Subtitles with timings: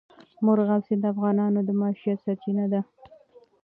[0.45, 2.81] مورغاب سیند د افغانانو د معیشت سرچینه ده.